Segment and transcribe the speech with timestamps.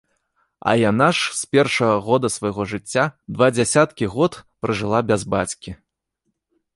[0.69, 3.05] А яна ж з першага года свайго жыцця
[3.35, 5.71] два дзесяткі год пражыла без бацькі.